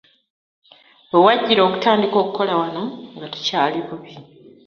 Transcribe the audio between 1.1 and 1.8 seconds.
We wajjira